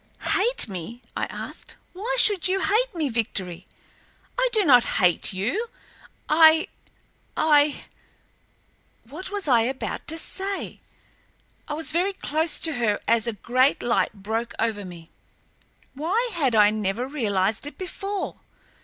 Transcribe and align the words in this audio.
"Hate 0.35 0.67
me?" 0.67 1.03
I 1.15 1.25
asked. 1.25 1.75
"Why 1.93 2.15
should 2.17 2.47
you 2.47 2.61
hate 2.61 2.95
me, 2.95 3.07
Victory? 3.07 3.67
I 4.35 4.49
do 4.51 4.65
not 4.65 4.83
hate 4.97 5.31
you. 5.31 5.67
I—I—" 6.27 7.83
What 9.03 9.29
was 9.29 9.47
I 9.47 9.61
about 9.61 10.07
to 10.07 10.17
say? 10.17 10.79
I 11.67 11.75
was 11.75 11.91
very 11.91 12.13
close 12.13 12.57
to 12.61 12.73
her 12.77 12.99
as 13.07 13.27
a 13.27 13.33
great 13.33 13.83
light 13.83 14.13
broke 14.23 14.55
over 14.57 14.83
me. 14.83 15.11
Why 15.93 16.31
had 16.33 16.55
I 16.55 16.71
never 16.71 17.07
realized 17.07 17.67
it 17.67 17.77
before? 17.77 18.37